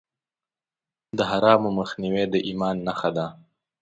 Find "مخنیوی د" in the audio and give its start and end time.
1.79-2.35